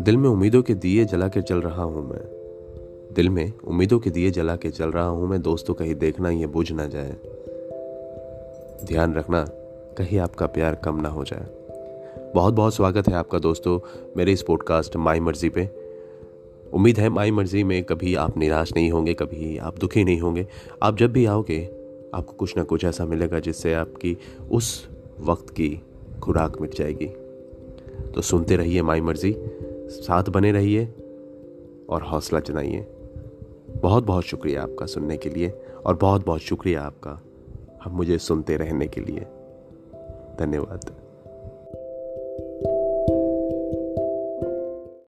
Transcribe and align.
दिल 0.00 0.16
में 0.16 0.28
उम्मीदों 0.30 0.62
के 0.62 0.74
दिए 0.74 1.04
जला 1.04 1.28
के 1.28 1.42
चल 1.42 1.60
रहा 1.60 1.82
हूँ 1.82 2.10
मैं। 2.10 2.20
दिल 3.14 3.30
में 3.30 3.52
उम्मीदों 3.64 3.98
के 3.98 4.10
दिए 4.10 4.30
जला 4.30 4.56
के 4.56 4.70
चल 4.70 4.90
रहा 4.90 5.06
हूँ 5.06 5.28
मैं, 5.28 5.42
दोस्तों, 5.42 5.74
कहीं 5.74 5.94
देखना 5.94 6.30
ये 6.30 6.46
बुझ 6.46 6.72
ना 6.72 6.86
जाए। 6.86 7.16
ध्यान 8.84 9.14
रखना, 9.14 9.44
कहीं 9.98 10.18
आपका 10.18 10.46
प्यार 10.46 10.74
कम 10.74 11.00
ना 11.00 11.08
हो 11.08 11.24
जाए। 11.24 11.46
बहुत 12.34 12.54
बहुत 12.54 12.74
स्वागत 12.74 13.08
है 13.08 13.14
आपका, 13.14 13.38
दोस्तों, 13.38 13.80
मेरे 14.16 14.32
इस 14.32 14.42
पॉडकास्ट 14.42 14.96
माई 14.96 15.20
मर्ज़ी 15.20 15.48
पे। 15.48 15.70
उम्मीद 16.72 16.98
है 16.98 17.08
माई 17.08 17.30
मर्ज़ी 17.30 17.64
में 17.64 17.84
कभी 17.84 18.14
आप 18.14 18.38
निराश 18.38 18.72
नहीं 18.76 18.90
होंगे, 18.90 19.14
कभी 19.14 19.58
आप 19.58 19.78
दुखी 19.78 20.04
नहीं 20.04 20.20
होंगे। 20.20 20.46
आप 20.82 20.96
जब 20.96 21.12
भी 21.12 21.26
आओगे, 21.26 21.64
आपको 22.14 22.32
कुछ 22.32 22.56
ना 22.56 22.62
कुछ 22.62 22.84
ऐसा 22.84 23.04
मिलेगा 23.04 23.38
जिससे 23.38 23.74
आपकी 23.74 24.16
उस 24.50 24.88
वक्त 25.20 25.50
की 25.50 25.82
खुराक 26.22 26.60
मिट 26.60 26.74
जाएगी। 26.74 27.06
तो 28.14 28.20
सुनते 28.20 28.56
रहिए 28.56 28.82
माई 28.82 29.00
मर्ज़ी। 29.00 29.36
साथ 29.88 30.24
बने 30.24 30.52
रहिए 30.52 30.94
और 31.88 32.02
हौसला 32.02 32.40
जनाइए 32.40 32.86
बहुत 33.82 34.04
बहुत 34.04 34.24
शुक्रिया 34.24 34.62
आपका 34.62 34.86
सुनने 34.86 35.16
के 35.16 35.28
लिए 35.28 35.52
और 35.86 35.96
बहुत 35.96 36.26
बहुत 36.26 36.40
शुक्रिया 36.40 36.82
आपका 36.82 37.20
हम 37.84 37.92
मुझे 37.92 38.18
सुनते 38.18 38.56
रहने 38.56 38.86
के 38.86 39.00
लिए। 39.00 39.20
धन्यवाद। 40.38 40.80